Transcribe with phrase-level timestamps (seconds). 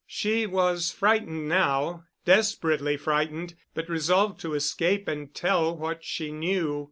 [0.07, 6.79] She was frightened now, desperately frightened, but resolved to escape and tell what she knew.